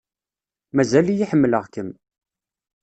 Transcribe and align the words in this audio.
Mazal-iyi 0.75 1.25
ḥemmleɣ-kem. 1.31 1.89